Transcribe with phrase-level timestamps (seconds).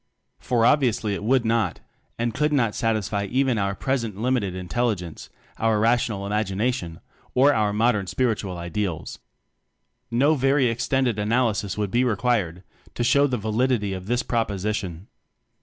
[0.39, 1.79] For obviously it would not
[2.17, 6.99] and could not satisfy even our present limited intel ligence, our rational imagination,
[7.35, 9.19] or our modern spiritual ideals.
[10.09, 12.63] No very extended analysis would be required
[12.95, 15.05] to show the validity of this proposition.